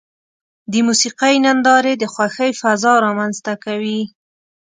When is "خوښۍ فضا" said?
2.13-2.93